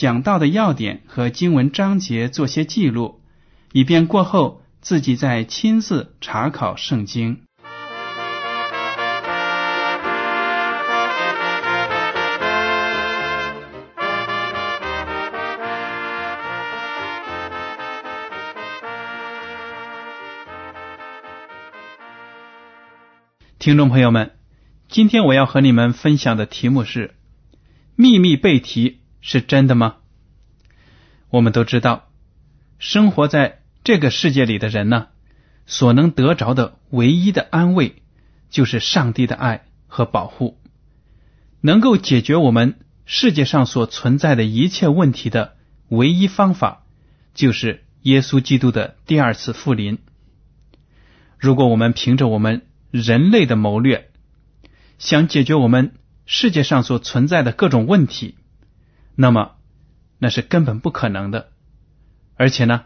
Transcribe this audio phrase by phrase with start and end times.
[0.00, 3.20] 讲到的要点和经文章节做些记录，
[3.72, 7.42] 以便过后自己再亲自查考圣经。
[23.58, 24.30] 听众朋友们，
[24.88, 27.16] 今天我要和你们分享的题目是：
[27.96, 29.96] 秘密背题是真的吗？
[31.30, 32.10] 我们都知道，
[32.78, 35.06] 生活在这个世界里的人呢，
[35.64, 38.02] 所能得着的唯一的安慰，
[38.50, 40.58] 就是上帝的爱和保护。
[41.60, 45.56] 能够解决我们世界上所存在的一切问题的
[45.88, 46.84] 唯一方法，
[47.34, 49.98] 就是耶稣基督的第二次复临。
[51.38, 54.10] 如果我们凭着我们人类的谋略
[54.98, 55.94] 想解决我们
[56.26, 58.36] 世界上所存在的各种问题，
[59.14, 59.52] 那么
[60.20, 61.50] 那是根本不可能的。
[62.36, 62.84] 而且呢，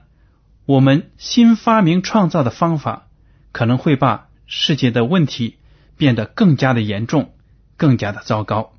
[0.64, 3.08] 我们新发明创造的方法
[3.52, 5.58] 可能会把世界的问题
[5.98, 7.34] 变得更加的严重，
[7.76, 8.72] 更加的糟糕。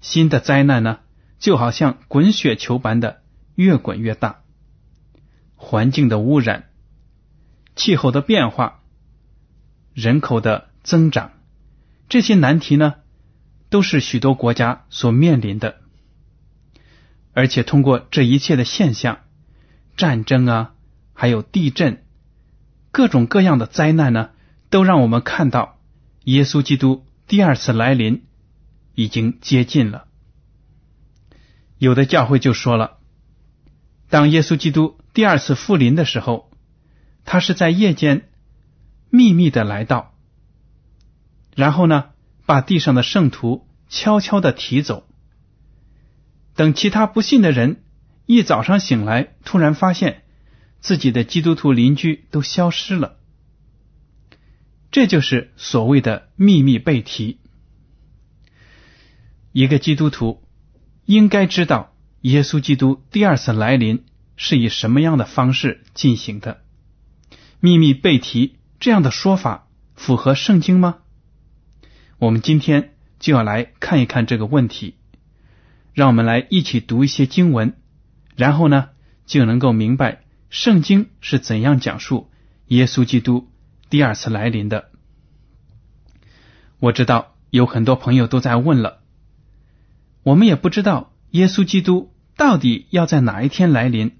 [0.00, 1.00] 新的灾难呢，
[1.38, 3.22] 就好像滚雪球般的
[3.54, 4.40] 越滚越大。
[5.56, 6.70] 环境的污染，
[7.76, 8.80] 气候的变化。
[9.94, 11.32] 人口的增长，
[12.08, 12.94] 这些难题呢，
[13.68, 15.80] 都是许多国家所面临的。
[17.38, 19.20] 而且通过这一切的现象，
[19.96, 20.74] 战争啊，
[21.12, 22.02] 还有地震，
[22.90, 24.30] 各种各样的灾难呢，
[24.70, 25.78] 都让我们看到
[26.24, 28.24] 耶稣基督第二次来临
[28.96, 30.08] 已经接近了。
[31.78, 32.98] 有的教会就说了，
[34.10, 36.50] 当耶稣基督第二次复临的时候，
[37.24, 38.28] 他是在夜间。
[39.10, 40.12] 秘密的来到，
[41.54, 42.10] 然后呢，
[42.46, 45.07] 把地上的圣徒悄悄的提走。
[46.58, 47.84] 等其他不信的人
[48.26, 50.24] 一早上醒来，突然发现
[50.80, 53.20] 自己的基督徒邻居都消失了。
[54.90, 57.38] 这就是所谓的秘密背题。
[59.52, 60.42] 一个基督徒
[61.04, 64.04] 应该知道耶稣基督第二次来临
[64.34, 66.64] 是以什么样的方式进行的。
[67.60, 68.56] 秘密背题。
[68.80, 70.98] 这样的说法符合圣经吗？
[72.18, 74.97] 我们今天就要来看一看这个问题。
[75.98, 77.74] 让我们来一起读一些经文，
[78.36, 78.90] 然后呢
[79.26, 82.30] 就能够明白圣经是怎样讲述
[82.68, 83.50] 耶稣基督
[83.90, 84.92] 第二次来临的。
[86.78, 89.00] 我知道有很多朋友都在问了，
[90.22, 94.18] 我们也不知道耶稣基督到底要在哪一天来临。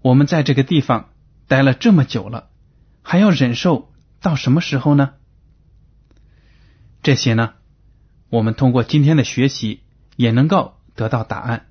[0.00, 1.10] 我们在这个地方
[1.46, 2.50] 待了这么久了。
[3.02, 5.12] 还要忍受到什么时候呢？
[7.04, 7.52] 这些呢，
[8.30, 9.81] 我们通过今天的学习
[10.16, 11.66] 也能够得到答案，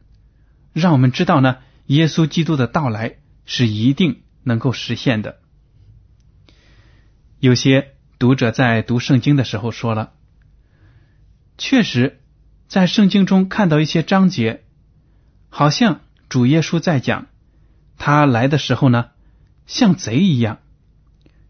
[0.74, 5.40] 让我们知道呢，耶稣基督的到来是一定能够实现的。
[7.40, 10.14] 有些读者在读圣经的时候说了，
[11.58, 12.22] 确实
[12.68, 14.64] 在圣经中看到一些章节，
[15.50, 17.28] 好像主耶稣在讲
[17.98, 19.10] 他来的时候呢，
[19.66, 20.60] 像贼一样。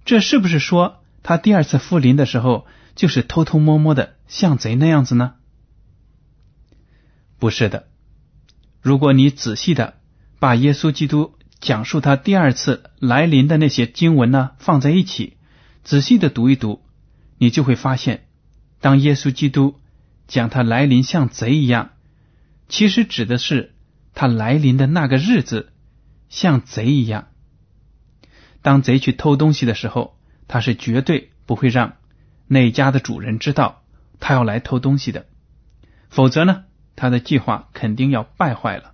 [0.04, 2.66] 这是不是说他第二次复临的时候，
[2.96, 5.36] 就是偷偷摸摸的像贼那样子呢？
[7.42, 7.88] 不是的。
[8.82, 9.96] 如果你仔细的
[10.40, 15.38] 把耶稣基督讲述他第二次来临的那些经文呢放在一起，
[15.84, 16.84] 仔细的读一读，
[17.40, 18.28] 你就会发现，
[18.80, 19.80] 当耶稣基督
[20.28, 21.90] 讲他来临像贼一样，
[22.70, 23.74] 其实指的是
[24.14, 25.74] 他来临的那个日子
[26.30, 27.30] 像贼一样。
[28.62, 30.16] 当贼去偷东西的时候，
[30.48, 31.96] 他是绝对不会让
[32.46, 33.82] 那家的主人知道
[34.20, 35.26] 他要来偷东西的，
[36.10, 36.66] 否则呢，
[36.96, 38.94] 他的计划肯定要败坏了。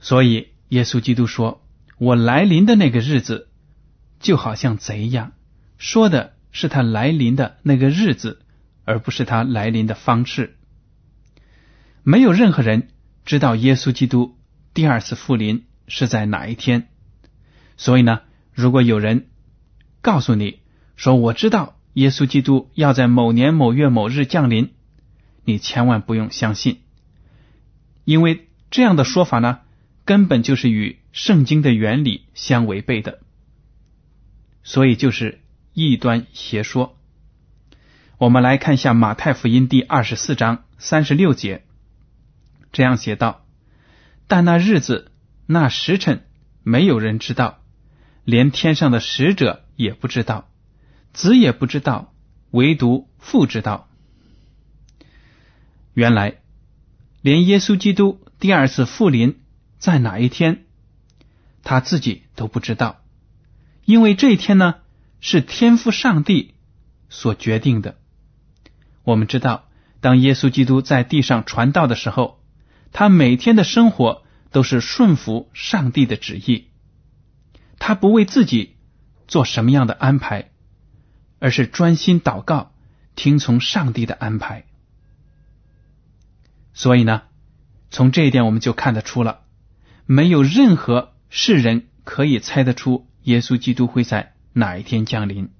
[0.00, 1.64] 所以耶稣基督说
[1.98, 3.48] ：“我来临的那个日子，
[4.20, 5.32] 就好像贼一样。”
[5.78, 8.42] 说的是他来临的那个日子，
[8.84, 10.56] 而不是他来临的方式。
[12.02, 12.88] 没有任何人
[13.24, 14.36] 知道耶稣基督
[14.74, 16.88] 第二次复临是在哪一天。
[17.76, 18.20] 所以呢，
[18.52, 19.28] 如果有人
[20.00, 20.60] 告诉你
[20.96, 24.72] 说我知道耶稣基督要在某年某月某日降临，
[25.48, 26.82] 你千万不用相信，
[28.04, 29.60] 因为这样的说法呢，
[30.04, 33.20] 根本就是与圣经的原理相违背的，
[34.62, 35.40] 所以就是
[35.72, 36.98] 异端邪说。
[38.18, 41.64] 我们来看一下马太福音第二十四章三十六节，
[42.70, 43.46] 这样写道
[44.28, 45.12] ：“但那日子、
[45.46, 46.26] 那时辰，
[46.62, 47.62] 没有人知道。”
[48.26, 50.50] 连天上的使者也不知道，
[51.14, 52.12] 子也不知道，
[52.50, 53.87] 唯独父知道。
[55.98, 56.36] 原来，
[57.22, 59.40] 连耶稣基督第二次复临
[59.80, 60.64] 在哪一天，
[61.64, 63.00] 他自己都不知道，
[63.84, 64.76] 因为这一天呢
[65.18, 66.54] 是天父上帝
[67.08, 67.98] 所决定的。
[69.02, 69.68] 我们知道，
[70.00, 72.44] 当耶稣基督在地上传道的时候，
[72.92, 74.22] 他每天的生活
[74.52, 76.68] 都是顺服上帝的旨意。
[77.80, 78.76] 他不为自己
[79.26, 80.52] 做什么样的安排，
[81.40, 82.72] 而是专心祷告，
[83.16, 84.66] 听从上帝的安排。
[86.78, 87.22] 所以呢，
[87.90, 89.40] 从这一点我们就看得出了，
[90.06, 95.50] 没有任何世人可以猜得出耶稣基督会在哪一天降临。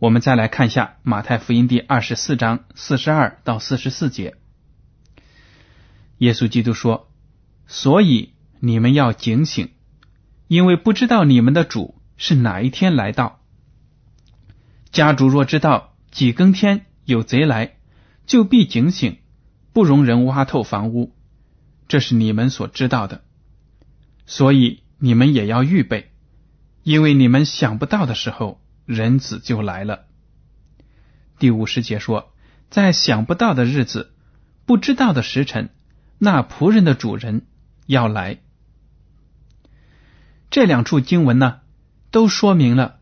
[0.00, 4.34] 我们再来看一下马太福音第二十四章四十二到四十四节，
[6.18, 7.08] 耶稣基督说
[7.68, 9.70] ：“所以你们要警醒。”
[10.48, 13.40] 因为不知道你们的主是哪一天来到，
[14.90, 17.76] 家主若知道几更天有贼来，
[18.26, 19.18] 就必警醒，
[19.72, 21.14] 不容人挖透房屋。
[21.88, 23.22] 这是你们所知道的，
[24.24, 26.10] 所以你们也要预备，
[26.82, 30.06] 因为你们想不到的时候，人子就来了。
[31.38, 32.32] 第五十节说，
[32.70, 34.12] 在想不到的日子，
[34.64, 35.70] 不知道的时辰，
[36.18, 37.46] 那仆人的主人
[37.86, 38.38] 要来。
[40.50, 41.60] 这两处经文呢，
[42.10, 43.00] 都说明了，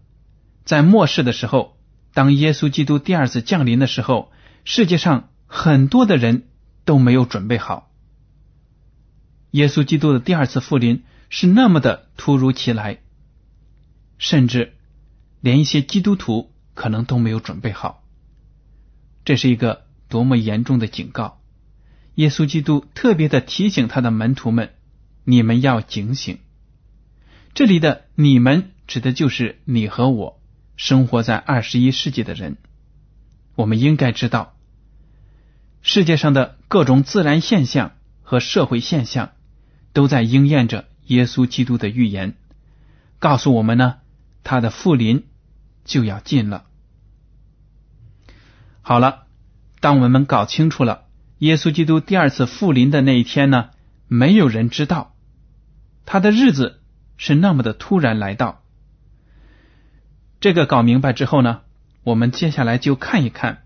[0.64, 1.76] 在末世的时候，
[2.14, 4.32] 当耶稣基督第二次降临的时候，
[4.64, 6.48] 世界上很多的人
[6.84, 7.90] 都没有准备好。
[9.52, 13.00] 耶稣基督的第二次复临是那么的突如其来，
[14.18, 14.74] 甚至
[15.40, 18.04] 连一些基督徒可能都没有准备好。
[19.24, 21.40] 这是一个多么严重的警告！
[22.14, 24.70] 耶稣基督特别的提醒他的门徒们：
[25.24, 26.38] 你们要警醒。
[27.54, 30.40] 这里的“你们”指的就是你和我，
[30.76, 32.56] 生活在二十一世纪的人。
[33.54, 34.56] 我们应该知道，
[35.82, 37.92] 世界上的各种自然现象
[38.22, 39.32] 和社会现象，
[39.92, 42.34] 都在应验着耶稣基督的预言，
[43.18, 43.96] 告诉我们呢，
[44.44, 45.26] 他的复临
[45.84, 46.64] 就要近了。
[48.82, 49.26] 好了，
[49.80, 51.04] 当我们搞清楚了
[51.38, 53.70] 耶稣基督第二次复临的那一天呢，
[54.08, 55.14] 没有人知道
[56.04, 56.78] 他的日子。
[57.22, 58.62] 是那么的突然来到，
[60.40, 61.60] 这个搞明白之后呢，
[62.02, 63.64] 我们接下来就看一看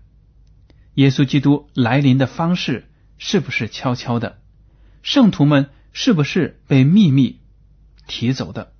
[0.95, 4.39] 耶稣基督来临的方式是不是悄悄的，
[5.03, 7.39] 圣徒们是不是被秘密
[8.07, 8.73] 提走的？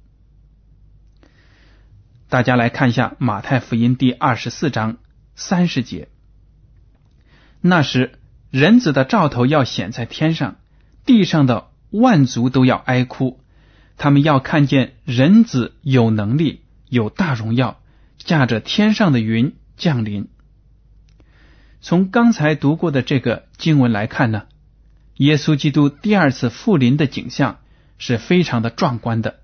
[2.28, 4.98] 大家来看一下马太福音第二十四章
[5.36, 6.10] 三十节，
[7.62, 8.20] 那时
[8.50, 10.56] 人子的兆头要显在天上，
[11.06, 13.42] 地上的万族都要哀哭。
[13.98, 17.82] 他们要看见人子有能力、有大荣耀，
[18.18, 20.28] 驾着天上的云降临。
[21.86, 24.48] 从刚才读过的这个经文来看呢，
[25.18, 27.60] 耶稣基督第二次复临的景象
[28.00, 29.42] 是非常的壮观的，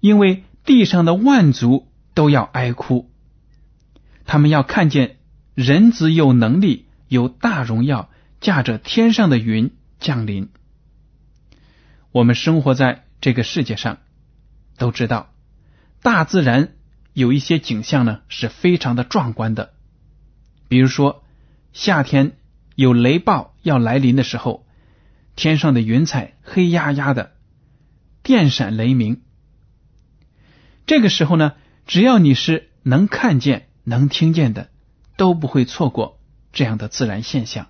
[0.00, 3.10] 因为地上的万族都要哀哭，
[4.24, 5.18] 他们要看见
[5.54, 8.08] 人子有能力、有大荣耀，
[8.40, 10.48] 驾着天上的云降临。
[12.10, 13.04] 我们生活在。
[13.20, 13.98] 这个世界上
[14.78, 15.30] 都知道，
[16.00, 16.72] 大自然
[17.12, 19.74] 有一些景象呢是非常的壮观的。
[20.66, 21.22] 比如说，
[21.72, 22.36] 夏天
[22.74, 24.66] 有雷暴要来临的时候，
[25.36, 27.32] 天上的云彩黑压压的，
[28.22, 29.22] 电闪雷鸣。
[30.86, 31.52] 这个时候呢，
[31.86, 34.70] 只要你是能看见、能听见的，
[35.16, 36.20] 都不会错过
[36.52, 37.68] 这样的自然现象。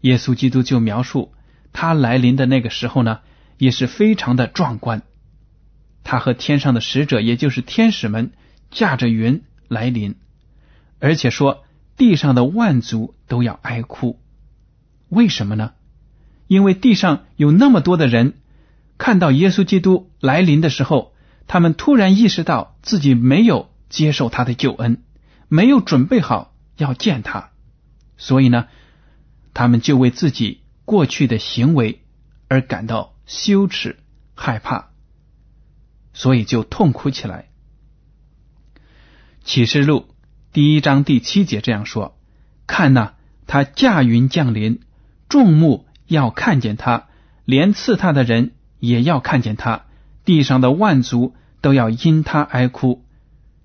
[0.00, 1.32] 耶稣基督就描述
[1.72, 3.20] 他来临的那个时候呢。
[3.56, 5.02] 也是非常的壮观，
[6.02, 8.32] 他和天上的使者，也就是天使们，
[8.72, 10.16] 驾着云来临，
[10.98, 11.63] 而且说
[11.96, 14.20] 地上的万族都要哀哭。
[15.08, 15.72] 为什么呢？
[16.46, 18.40] 因为地上有那么多的人
[18.98, 21.14] 看到耶稣基督来临的时候，
[21.46, 25.02] 他们突然意识到自己没有接受他的救恩，
[25.48, 27.50] 没有准备好要见他，
[28.16, 28.66] 所以呢，
[29.52, 32.02] 他们就为自己过去的行为
[32.48, 33.98] 而感到羞耻、
[34.34, 34.90] 害怕，
[36.12, 37.50] 所以就痛哭起来。
[39.44, 40.13] 启示录
[40.54, 42.16] 第一章第七节这样说
[42.68, 43.14] ：“看呐，
[43.48, 44.82] 他驾云降临，
[45.28, 47.08] 众目要看见他，
[47.44, 49.86] 连刺他的人也要看见他，
[50.24, 53.04] 地上的万族都要因他哀哭。”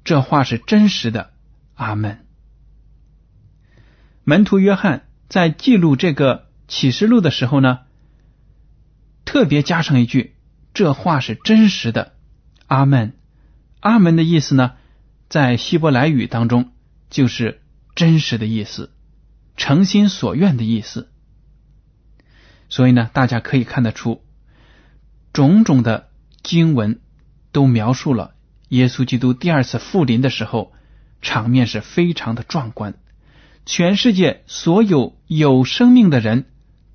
[0.04, 1.30] 这话是真实的。
[1.76, 2.26] 阿门。
[4.24, 7.82] 门徒约翰在记录这个启示录的时候呢，
[9.26, 10.34] 特别加上一句
[10.74, 12.14] ：“这话是真实的。”
[12.66, 13.14] 阿门。
[13.80, 14.72] 阿门的意思呢？
[15.30, 16.72] 在希伯来语当中，
[17.10, 17.62] 就是
[17.96, 18.92] 真实的意思，
[19.58, 21.12] 诚心所愿的意思。
[22.70, 24.22] 所以呢，大家可以看得出，
[25.34, 26.10] 种种的
[26.44, 27.02] 经文
[27.52, 28.36] 都描述了
[28.70, 30.72] 耶稣基督第二次复临的时候，
[31.22, 33.00] 场面是非常的壮观。
[33.66, 36.46] 全世界所有有生命的人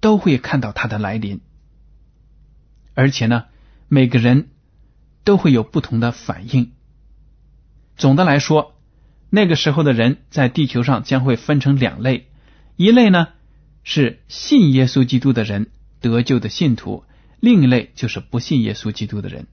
[0.00, 1.40] 都会看到他的来临，
[2.94, 3.44] 而且呢，
[3.88, 4.50] 每个人
[5.24, 6.72] 都会有不同的反应。
[7.96, 8.73] 总的来说，
[9.34, 12.28] 那个时候的人在地球上将会分成两类：
[12.76, 13.30] 一类呢
[13.82, 17.02] 是信耶稣基督的人，得救的信徒；
[17.40, 19.48] 另一类就是不信耶稣基督的人。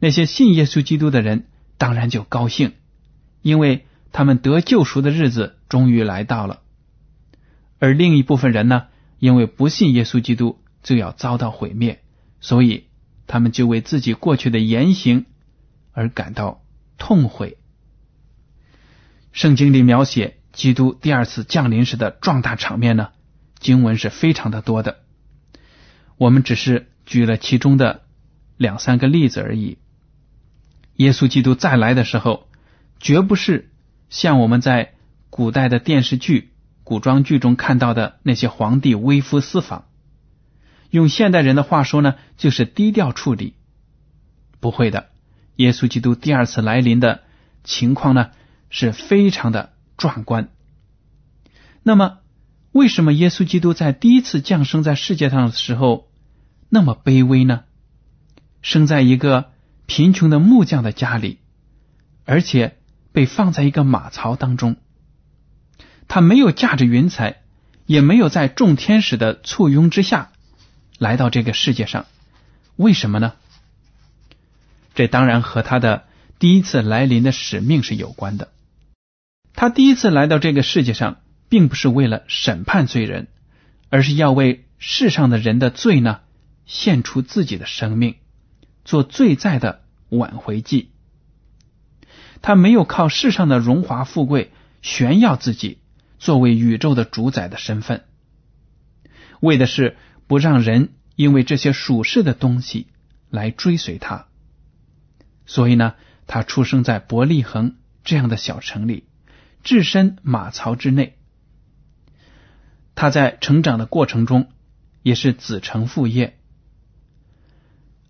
[0.00, 1.46] 那些信耶稣基督的人
[1.78, 2.72] 当然就高兴，
[3.42, 6.62] 因为他们得救赎的日子终于来到了；
[7.78, 8.88] 而另一部分人呢，
[9.20, 12.02] 因为不信耶稣基督，就要遭到毁灭，
[12.40, 12.86] 所以
[13.28, 15.26] 他们就为自己过去的言行
[15.92, 16.64] 而感到。
[16.98, 17.56] 痛悔。
[19.32, 23.08] 圣经里描写基督第二次降临时的壮大场面呢，
[23.58, 24.98] 经文是非常的多的。
[26.18, 28.02] 我们只是举了其中的
[28.56, 29.78] 两三个例子而已。
[30.96, 32.46] 耶稣基督再来的时候，
[33.00, 33.70] 绝不是
[34.10, 34.92] 像我们在
[35.30, 36.52] 古代的电视剧、
[36.84, 39.86] 古装剧中看到的那些皇帝微服私访。
[40.90, 43.54] 用现代人的话说呢，就是低调处理。
[44.60, 45.08] 不会的。
[45.56, 47.22] 耶稣基督第二次来临的
[47.64, 48.30] 情况呢，
[48.72, 50.48] 是非常的壮观。
[51.84, 52.18] 那么，
[52.72, 56.10] 为什么耶稣基督在第一次降生在世界上的时候
[56.70, 57.64] 那么卑微呢？
[58.62, 59.50] 生在一个
[59.86, 61.38] 贫穷的木匠的家里，
[62.24, 62.78] 而且
[63.12, 64.76] 被放在一个马槽当中。
[66.08, 67.42] 他没有驾着云彩，
[67.84, 70.32] 也没有在众天使的簇拥之下
[70.98, 72.06] 来到这个世界上。
[72.76, 73.34] 为什么呢？
[74.94, 76.04] 这当然和他的
[76.38, 78.48] 第一次来临的使命是有关的。
[79.54, 83.28] 他第一次来到这个世界上，并不是为了审判罪人，
[83.90, 86.20] 而是要为世上的人的罪呢，
[86.66, 88.16] 献出自己的生命，
[88.84, 90.90] 做罪在的挽回祭。
[92.40, 95.78] 他没有靠世上的荣华富贵炫耀自己
[96.18, 98.04] 作为宇宙的主宰的身份，
[99.38, 102.88] 为的是不让人因为这些属世的东西
[103.30, 104.26] 来追随他。
[105.46, 105.94] 所以呢，
[106.26, 109.04] 他出生在伯利恒这样的小城里，
[109.62, 111.18] 置身马槽之内。
[112.94, 114.50] 他在成长的过程中
[115.02, 116.38] 也是子承父业，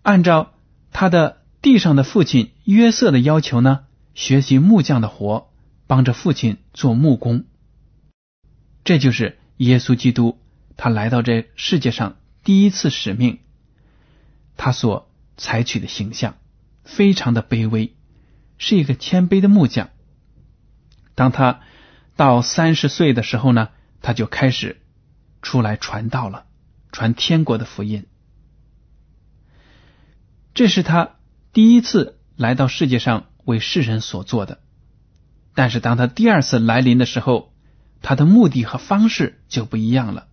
[0.02, 0.52] 按照
[0.90, 5.50] 他的地上的父亲约瑟的要求呢，学习木匠的活，
[5.86, 7.44] 帮着父亲做木工。
[8.84, 10.38] 这就是耶稣基督
[10.76, 13.38] 他来到这世界上第一次使命，
[14.56, 16.34] 他所采取的形象。
[16.84, 17.94] 非常的卑微，
[18.58, 19.90] 是一个谦卑的木匠。
[21.14, 21.60] 当他
[22.16, 23.68] 到三十岁的时候呢，
[24.00, 24.80] 他就开始
[25.42, 26.46] 出来传道了，
[26.90, 28.06] 传天国的福音。
[30.54, 31.16] 这是他
[31.52, 34.60] 第一次来到世界上为世人所做的。
[35.54, 37.52] 但是当他第二次来临的时候，
[38.00, 40.28] 他的目的和方式就不一样了。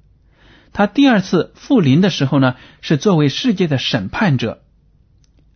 [0.71, 4.63] 他第二次复临的时候呢，是作为世界的审判者，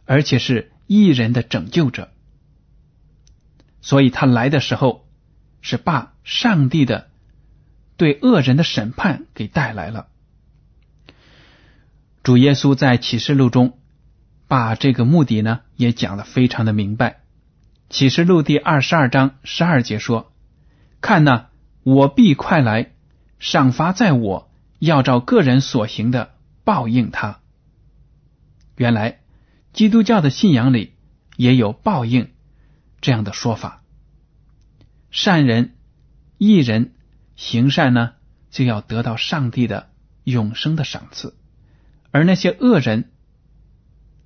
[0.05, 0.69] 而且是。
[0.85, 2.11] 异人的拯救者，
[3.81, 5.02] 所以他来的时候
[5.63, 7.10] 是把上帝的
[7.98, 10.10] 对恶人的审判给带来了。
[12.22, 13.79] 主耶稣在启示录中
[14.48, 17.22] 把这个目的呢也讲的非常的明白。
[17.89, 20.32] 启示录第二十二章十二节说
[21.01, 21.46] ：“看呐，
[21.82, 22.91] 我必快来，
[23.39, 27.39] 赏罚在我，要照个人所行的报应他。”
[28.77, 29.20] 原来。
[29.74, 30.93] 基督教的信仰里
[31.36, 32.29] 也有报应
[33.01, 33.82] 这样的说法。
[35.13, 35.75] 善人、
[36.39, 36.96] 义人
[37.36, 38.13] 行善呢，
[38.50, 39.91] 就要得到上帝的
[40.24, 41.38] 永生的赏赐，
[42.10, 43.12] 而那些恶人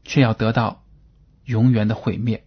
[0.06, 0.86] 却要得到
[1.44, 2.46] 永远的毁灭。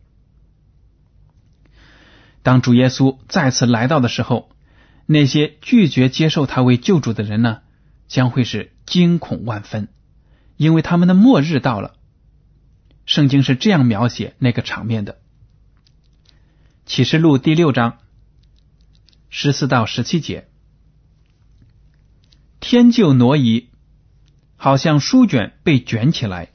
[2.42, 4.50] 当主耶稣再次来到的时候，
[5.04, 7.60] 那些拒绝接受他为救主的人呢，
[8.08, 9.88] 将会是惊恐万分，
[10.56, 11.94] 因为他们的末日到了。
[13.04, 15.18] 圣经是这样描写那个场面的：
[16.86, 17.98] 启示录第六章
[19.32, 20.48] 十四到十七节，
[22.58, 23.68] 天就挪移，
[24.56, 26.48] 好像书卷被卷起来，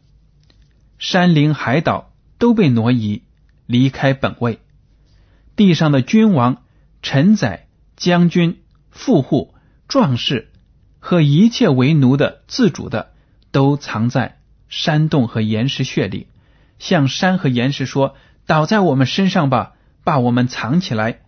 [1.00, 3.24] 山林海岛都被挪移，
[3.66, 4.60] 离开本位。
[5.56, 6.64] 地上的君王、
[7.02, 9.56] 臣宰、将军、富户、
[9.88, 10.52] 壮士
[11.00, 13.14] 和一切为奴的、自主的，
[13.52, 16.28] 都藏在山洞和岩石穴里，
[16.78, 21.22] 向山和岩石说：“倒在我们身上吧，把我们藏起来，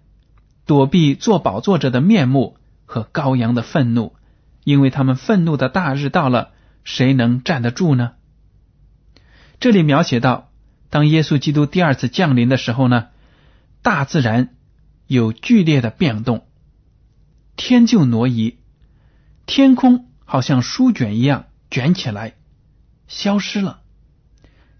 [0.67, 4.15] 躲避做宝座者的面目和羔羊的愤怒，
[4.63, 6.51] 因为他们愤怒的大日到了，
[6.83, 8.11] 谁能站得住呢？”
[9.59, 10.51] 这里描写到，
[10.91, 13.07] 当耶稣基督第二次降临的时候呢？
[13.81, 14.49] 大自然
[15.07, 16.45] 有剧烈的变动，
[17.55, 18.57] 天就挪移，
[19.45, 22.33] 天空好像书卷一样卷起来，
[23.07, 23.79] 消失了。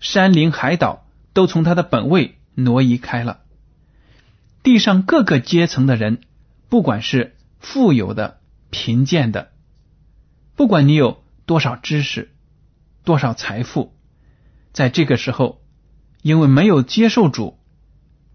[0.01, 3.39] 山林海岛都从它的本位挪移开了。
[4.67, 6.19] 地上各个阶层的人，
[6.67, 9.53] 不管是富有的、贫贱的，
[10.57, 12.33] 不管你有多少知识、
[13.05, 13.95] 多少财富，
[14.73, 15.61] 在这个时候，
[16.21, 17.57] 因为没有接受主。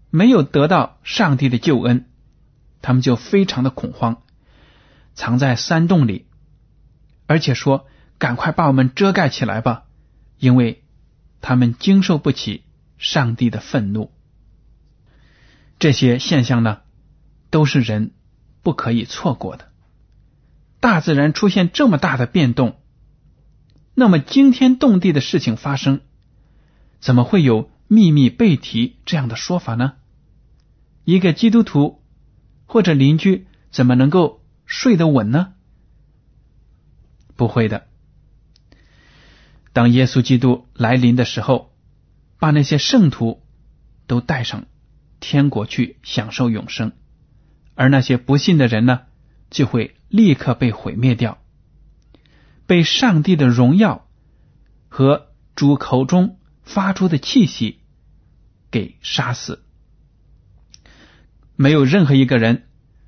[0.09, 2.09] 没有得到上帝的救恩，
[2.81, 4.23] 他们就非常的恐慌，
[5.13, 6.25] 藏在山洞里，
[7.27, 7.85] 而且说
[8.17, 9.83] ：“赶快把我们遮盖起来吧，
[10.39, 10.83] 因为
[11.41, 12.63] 他们经受不起
[12.97, 14.11] 上帝的愤怒。”
[15.79, 16.81] 这些现象呢，
[17.49, 18.11] 都是人
[18.61, 19.71] 不可以错过的。
[20.79, 22.77] 大自然出现这么大的变动，
[23.93, 26.01] 那么惊天动地的事情发生，
[26.99, 29.93] 怎么会有秘密被提这样的说法呢？
[31.05, 32.01] 一个基督徒
[32.65, 35.53] 或者邻居怎么能够睡得稳呢？
[37.35, 37.87] 不会的。
[39.73, 41.73] 当耶稣基督来临的时候，
[42.39, 43.41] 把那些圣徒
[44.05, 44.65] 都带上
[45.25, 46.91] 天国去享受永生，
[47.75, 49.03] 而那些不信的人呢，
[49.49, 51.37] 就会立刻被毁灭掉，
[52.67, 54.05] 被上帝的荣耀
[54.89, 57.79] 和主口中发出的气息
[58.69, 59.63] 给杀死。
[61.55, 62.67] 没有任何一个人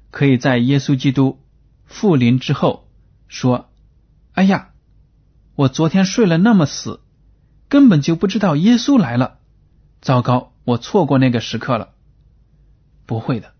[0.10, 1.43] 可以在耶稣基督
[1.84, 2.89] 复临之后
[3.28, 3.73] 说
[4.32, 4.69] ：“哎呀，
[5.56, 7.01] 我昨天睡了那么死，
[7.67, 9.39] 根本就不知道耶稣来了。
[9.99, 11.89] 糟糕，我错过那个时刻了。”
[13.06, 13.54] 不会的，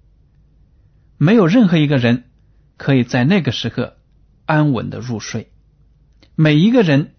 [1.18, 2.26] 没有任何一个人
[2.78, 3.98] 可以在那个时刻
[4.46, 5.52] 安稳的入睡。
[6.36, 7.16] 每一个人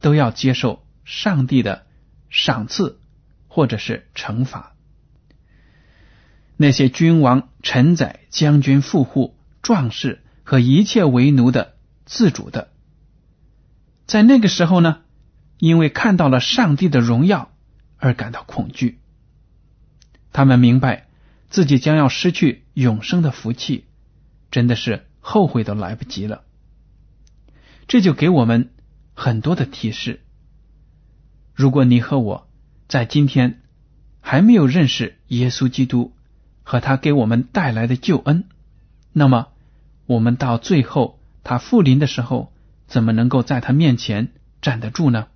[0.00, 1.86] 都要接受上帝的
[2.30, 3.00] 赏赐
[3.48, 4.74] 或者是惩罚。
[6.56, 12.70] 那些君王、臣宰、将军、富户、壮士和一切为奴的、自主的，
[14.06, 15.02] 在那个时候呢，
[15.58, 17.50] 因为看到了上帝的荣耀
[17.96, 19.00] 而感到恐惧。
[20.32, 21.08] 他们明白
[21.50, 23.84] 自己将要失去永生的福气，
[24.50, 26.44] 真的是后悔都来不及了。
[27.88, 28.70] 这就给我们
[29.14, 30.20] 很多的提示：
[31.54, 32.48] 如果你和我
[32.88, 33.60] 在今天
[34.20, 36.14] 还没有认识耶稣基督，
[36.62, 38.44] 和他给我们带来的救恩，
[39.12, 39.48] 那么
[40.06, 42.52] 我们到最后他复临的时候，
[42.86, 44.32] 怎么能够在他面前
[44.62, 45.26] 站得住呢？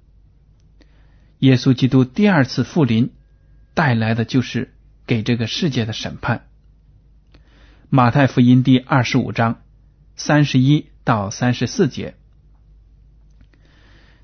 [1.40, 3.12] 耶稣基督第二次复临
[3.74, 4.73] 带来的就是
[5.06, 6.46] 给这个世界的审判。
[7.88, 9.60] 马太福音第二十五章
[10.16, 12.14] 三十一到三十四节，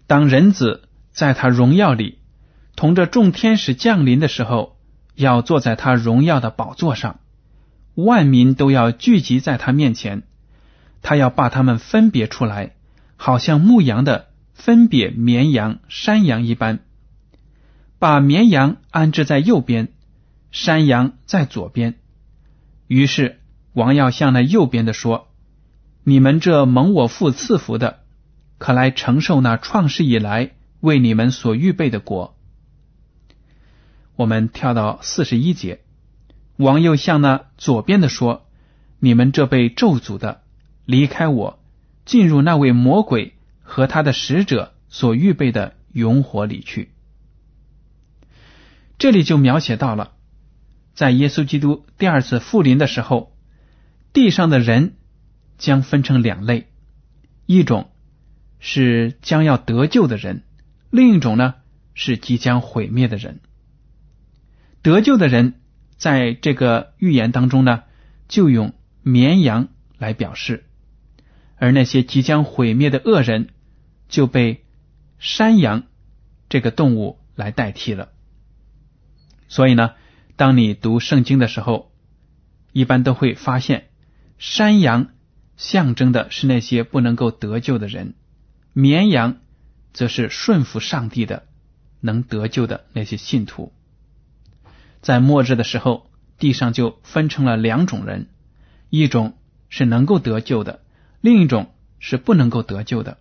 [0.07, 2.19] 当人子在他荣耀里
[2.77, 4.77] 同着众天使降临的时候。
[5.17, 7.21] 要坐在他荣耀的宝座上，
[7.95, 10.23] 万民都要聚集在他面前，
[11.03, 12.75] 他要把他们分别出来，
[13.17, 16.79] 好像牧羊的分别绵羊、山羊一般，
[17.99, 19.93] 把绵羊安置在右边，
[20.51, 21.99] 山羊在左边。
[22.87, 23.41] 于是
[23.73, 25.29] 王要向那右边的说
[26.03, 28.01] ：“你们这蒙我父赐福的，
[28.59, 32.37] 可来承受那创世以来为你们所预备的国。”
[34.17, 35.81] 我们跳到四十一节，
[36.57, 38.47] 王又向那左边的说
[38.99, 40.43] ：“你们这被咒诅的，
[40.85, 41.63] 离开我，
[42.05, 46.91] 进入那位魔鬼和他的使者所预备的永火里去。”
[48.99, 50.13] 这里就描写到了，
[50.95, 53.37] 在耶稣基督第二次复临的时候，
[54.13, 54.97] 地上的人
[55.59, 56.69] 将分成两类：
[57.47, 57.91] 一种
[58.59, 60.43] 是将要得救的人，
[60.91, 61.55] 另一种呢
[61.95, 63.41] 是即将毁灭的人。
[64.83, 65.61] 得救的人
[65.97, 67.85] 在这个预言当中呢，
[68.29, 68.73] 就用
[69.03, 70.65] 绵羊来表示，
[71.57, 73.51] 而那些即将毁灭的恶人
[74.09, 74.65] 就被
[75.19, 75.85] 山羊
[76.49, 78.09] 这个动物来代替了。
[79.49, 79.93] 所以呢，
[80.41, 81.93] 当你读圣经的时候，
[82.73, 83.91] 一般都会发现，
[84.39, 85.09] 山羊
[85.59, 88.15] 象征的是那些不能够得救的人，
[88.73, 89.37] 绵羊
[89.93, 91.47] 则是顺服上帝的、
[92.01, 93.75] 能得救的那些信徒。
[95.03, 98.29] 在末日的时候，地上就分成了两种人：
[98.89, 99.37] 一种
[99.69, 100.81] 是能够得救的，
[101.21, 103.19] 另一种是不能够得救的。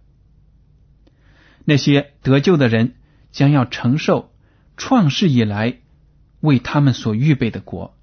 [1.66, 2.96] 那些得救的人
[3.34, 4.32] 将要承受
[4.78, 5.80] 创世以来。
[6.42, 7.98] 为他们所预备的国，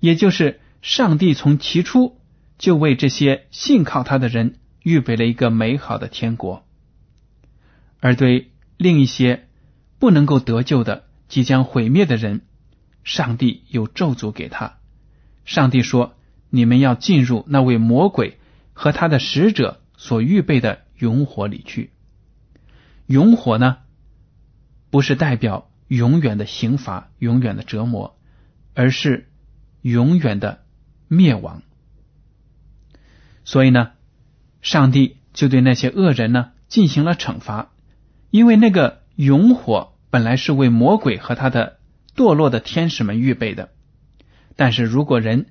[0.00, 2.18] 也就是上帝从起初
[2.58, 6.62] 就为这些信靠他的人预备了一个美好的天国；
[8.00, 9.48] 而对另一些
[9.98, 12.42] 不能够得救的、即将毁灭的人，
[13.02, 14.78] 上帝有咒诅给他。
[15.44, 16.14] 上帝说
[16.50, 18.38] ：“你们要进入那位魔鬼
[18.72, 21.90] 和他的使者所预备的永火里去。”
[23.06, 23.78] 永火呢，
[24.90, 25.70] 不是代表。
[25.88, 28.18] 永远的刑罚，永远的折磨，
[28.74, 29.28] 而是
[29.82, 30.64] 永远的
[31.08, 31.62] 灭亡。
[33.44, 33.92] 所以呢，
[34.62, 37.70] 上帝就对那些恶人呢进行了惩罚，
[38.30, 41.78] 因为那个永火本来是为魔鬼和他的
[42.16, 43.70] 堕落的天使们预备的。
[44.56, 45.46] 但是如果人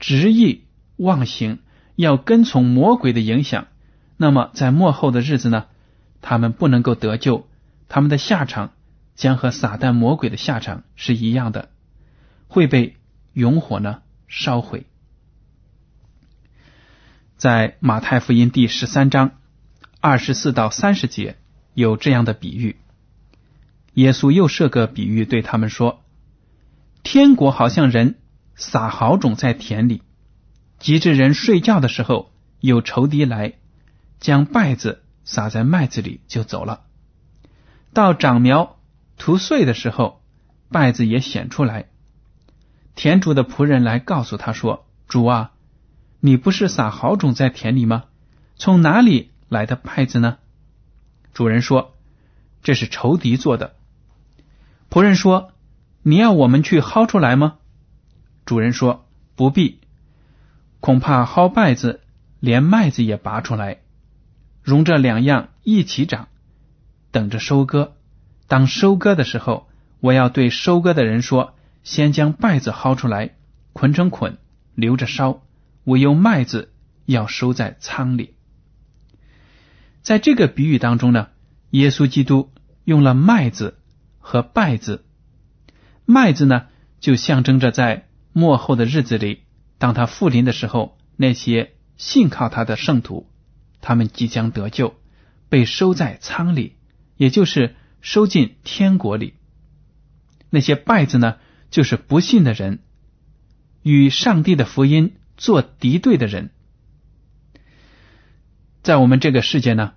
[0.00, 0.64] 执意
[0.96, 1.60] 妄行，
[1.94, 3.68] 要跟从魔鬼的影响，
[4.16, 5.66] 那么在末后的日子呢，
[6.22, 7.46] 他们不能够得救，
[7.88, 8.72] 他们的下场。
[9.16, 11.70] 将和撒旦魔鬼的下场是一样的，
[12.48, 12.96] 会被
[13.32, 14.84] 永火呢烧毁。
[17.38, 19.32] 在马太福音第十三章
[20.00, 21.38] 二十四到三十节
[21.72, 22.76] 有这样的比喻，
[23.94, 26.04] 耶稣又设个比喻对他们说
[27.02, 28.18] ：“天国好像人
[28.54, 30.02] 撒好种在田里，
[30.78, 33.54] 及至人睡觉的时候，有仇敌来
[34.20, 36.82] 将稗子撒在麦子里就走了，
[37.94, 38.74] 到长苗。”
[39.16, 40.22] 涂碎的时候，
[40.70, 41.88] 稗子也显出来。
[42.94, 45.52] 田主的仆人来告诉他说：“主啊，
[46.20, 48.04] 你不是撒好种在田里吗？
[48.56, 50.38] 从哪里来的稗子呢？”
[51.34, 51.94] 主人说
[52.62, 53.76] ：“这是仇敌做的。”
[54.90, 55.52] 仆人说
[56.02, 57.58] ：“你要我们去薅出来吗？”
[58.46, 59.80] 主人说：“不必，
[60.80, 62.00] 恐怕薅稗子，
[62.40, 63.80] 连麦子也拔出来，
[64.62, 66.28] 容这两样一起长，
[67.10, 67.95] 等着收割。”
[68.48, 69.68] 当收割的时候，
[70.00, 73.34] 我要对收割的人说：先将稗子薅出来，
[73.72, 74.38] 捆成捆，
[74.74, 75.42] 留着烧；
[75.84, 76.72] 唯有麦子
[77.06, 78.34] 要收在仓里。
[80.02, 81.28] 在这个比喻当中呢，
[81.70, 82.52] 耶稣基督
[82.84, 83.78] 用了麦子
[84.20, 85.04] 和稗子。
[86.04, 86.66] 麦子呢，
[87.00, 89.40] 就象征着在末后的日子里，
[89.78, 93.28] 当他复临的时候，那些信靠他的圣徒，
[93.80, 94.94] 他们即将得救，
[95.48, 96.76] 被收在仓里，
[97.16, 97.74] 也就是。
[98.06, 99.34] 收进天国里，
[100.48, 101.38] 那些败子呢，
[101.72, 102.78] 就是不信的人，
[103.82, 106.52] 与上帝的福音做敌对的人。
[108.84, 109.94] 在我们这个世界呢，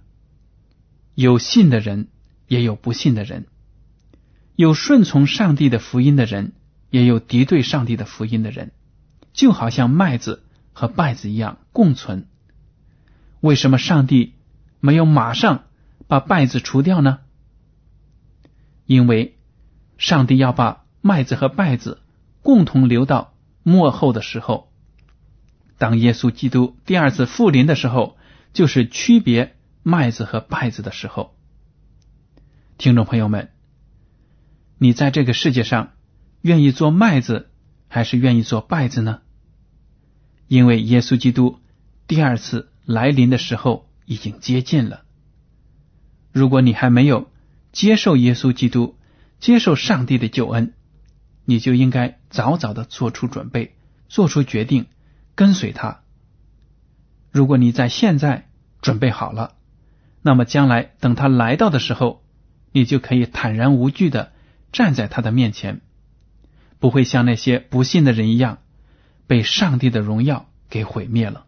[1.14, 2.08] 有信的人，
[2.48, 3.44] 也有不信的人；
[4.56, 6.54] 有顺从上帝的福音的人，
[6.90, 8.72] 也有敌对上帝的福音的人。
[9.34, 10.42] 就好像麦子
[10.74, 12.28] 和稗子一样共存。
[13.40, 14.34] 为什么上帝
[14.80, 15.66] 没有马上
[16.08, 17.20] 把稗子除掉呢？
[18.90, 19.38] 因为
[20.00, 22.02] 上帝要把麦子和稗子
[22.42, 24.72] 共同留到末后的时候，
[25.78, 28.18] 当耶稣基督第二次复临的时候，
[28.52, 31.36] 就是区别麦子和稗子的时候。
[32.80, 33.50] 听众朋友们，
[34.80, 35.92] 你在这个世界上
[36.42, 37.52] 愿意做麦子，
[37.90, 39.22] 还是愿意做稗子呢？
[40.48, 41.60] 因为耶稣基督
[42.08, 45.04] 第二次来临的时候已经接近了。
[46.32, 47.30] 如果你还没有，
[47.72, 48.98] 接受耶稣基督，
[49.40, 50.74] 接受上帝的救恩，
[51.46, 53.76] 你就应该早早的做出准备，
[54.08, 54.88] 做出决定，
[55.36, 56.02] 跟随他。
[57.32, 58.50] 如果你在现在
[58.82, 59.56] 准备好了，
[60.22, 62.24] 那么将来等他来到的时候，
[62.72, 64.32] 你就可以坦然无惧的
[64.72, 65.82] 站在他的面前，
[66.80, 68.58] 不会像那些不信的人一样，
[69.28, 71.46] 被上帝的荣耀给毁灭了。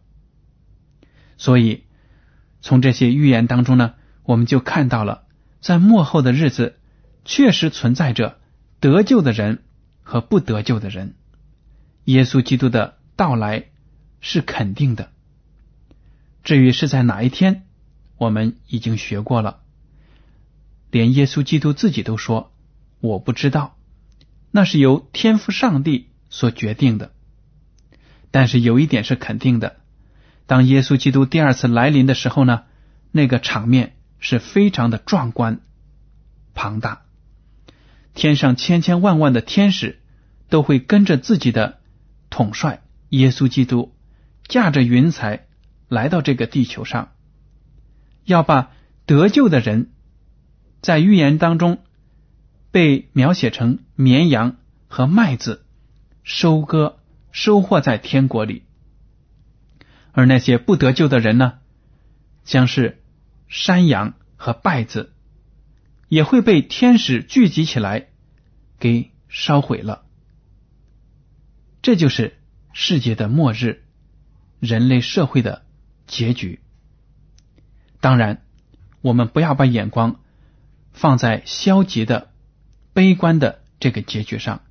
[1.36, 1.82] 所以，
[2.60, 5.24] 从这些预言当中呢，我们就看到了。
[5.62, 6.76] 在末后的日子，
[7.24, 8.38] 确实存在着
[8.80, 9.62] 得救的人
[10.02, 11.14] 和不得救的人。
[12.04, 13.66] 耶稣基督的到来
[14.20, 15.10] 是肯定的。
[16.42, 17.64] 至于是在哪一天，
[18.16, 19.60] 我们已经学过了，
[20.90, 22.52] 连耶稣基督自己都说
[22.98, 23.76] ：“我不知道。”
[24.50, 27.12] 那是由天父上帝所决定的。
[28.32, 29.76] 但是有一点是肯定的：
[30.46, 32.64] 当耶稣基督第二次来临的时候呢，
[33.12, 35.60] 那个场面是非常的壮观、
[36.54, 37.02] 庞大，
[38.14, 40.00] 天上千千万万的天使
[40.48, 41.80] 都会跟着自己的
[42.30, 43.92] 统帅耶稣基督，
[44.46, 45.46] 驾着云彩
[45.88, 47.10] 来到这个地球上。
[48.24, 48.70] 要把
[49.06, 49.90] 得救的人，
[50.80, 51.82] 在预言当中
[52.70, 54.56] 被描写成绵羊
[54.86, 55.64] 和麦子，
[56.22, 57.00] 收割
[57.32, 58.62] 收获在天国里；
[60.12, 61.54] 而那些不得救的人呢，
[62.44, 63.01] 将是
[63.52, 65.12] 山羊和稗子，
[66.08, 68.08] 也会被天使聚集起来
[68.78, 70.06] 给烧毁了。
[71.82, 72.38] 这就是
[72.72, 73.82] 世界的末日，
[74.58, 75.66] 人类社会的
[76.06, 76.60] 结局。
[78.00, 78.42] 当然，
[79.02, 80.18] 我们不要把眼光
[80.94, 82.30] 放在消极的、
[82.94, 84.62] 悲观的这个结局上，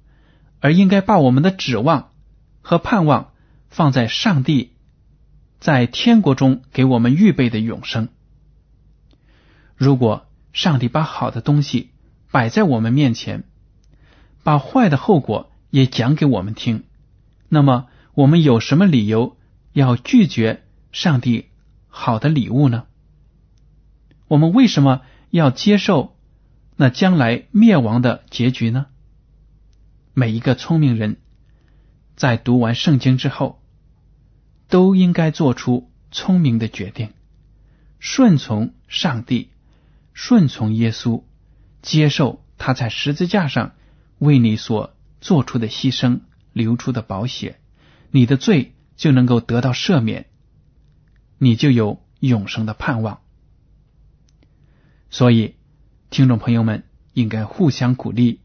[0.59, 2.13] 而应该把我们的指望
[2.61, 3.31] 和盼望
[3.69, 4.73] 放在上帝
[5.59, 8.09] 在天国中给我们预备的永生。
[9.81, 11.89] 如果上帝把好的东西
[12.29, 13.45] 摆在我们面前，
[14.43, 16.83] 把坏的后果也讲给我们听，
[17.49, 19.37] 那么我们有什么理由
[19.73, 21.47] 要拒绝上帝
[21.87, 22.85] 好的礼物呢？
[24.27, 26.15] 我们为什么要接受
[26.75, 28.85] 那将来灭亡的结局呢？
[30.13, 31.17] 每一个聪明人
[32.15, 33.63] 在读完圣经之后，
[34.67, 37.13] 都应该做出聪明的决定，
[37.97, 39.49] 顺从上帝，
[40.13, 41.23] 顺从耶稣，
[41.81, 43.73] 接受他在十字架上
[44.19, 46.21] 为你所做出的牺牲、
[46.53, 47.59] 流出的宝血，
[48.11, 50.27] 你的罪就能够得到赦免，
[51.37, 53.21] 你就有永生的盼望。
[55.09, 55.55] 所以，
[56.09, 58.41] 听众朋友们应该互相鼓励，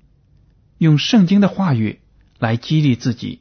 [0.78, 2.00] 用圣经的话语
[2.38, 3.40] 来激励自己，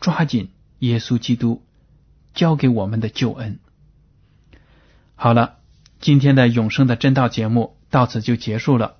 [0.00, 1.62] 抓紧耶稣基督
[2.34, 3.58] 交给我们的救恩。
[5.14, 5.58] 好了，
[6.04, 8.96] 今天的永生的真道节目到此就结束了。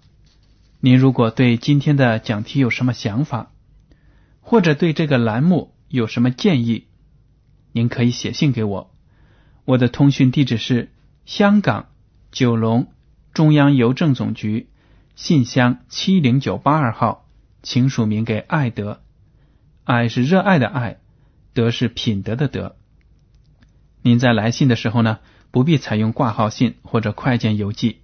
[0.81, 3.53] 您如果对今天的讲题有什么想法，
[4.41, 6.87] 或者对这个栏目有什么建议，
[7.73, 8.95] 您可以写信给我。
[9.67, 10.93] 我的通讯地址是
[11.27, 11.91] 香港
[12.33, 12.91] 九龙。
[13.35, 14.71] 中央邮政总局
[15.15, 17.27] 信箱七零九八二号，
[17.63, 19.03] 请署名给爱德。
[19.85, 21.01] 爱是热爱的爱，
[21.53, 22.77] 德是品德的德。
[24.01, 25.19] 您在来信的时候呢，
[25.55, 27.99] 不必采用挂号信或者快件邮寄，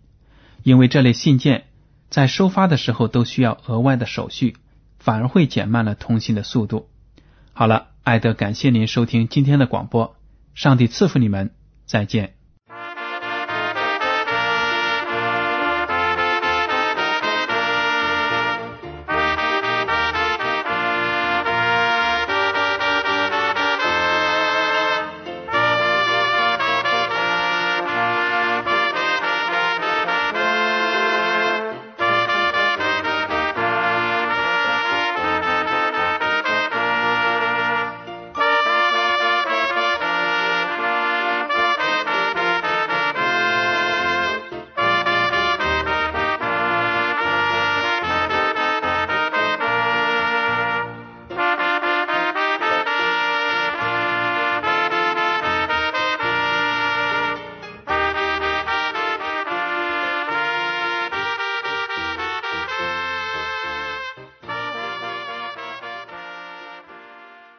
[0.62, 1.64] 因为这类信件
[2.08, 4.56] 在收发的时候都需要额外的手续，
[5.00, 6.88] 反而会减慢了通信的速度。
[7.52, 10.14] 好了，艾德感谢您收听今天的广播，
[10.54, 11.50] 上帝赐福你们，
[11.86, 12.39] 再见。